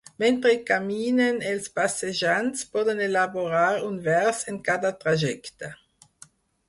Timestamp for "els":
1.49-1.67